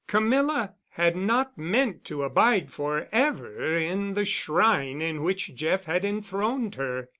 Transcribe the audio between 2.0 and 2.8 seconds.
to abide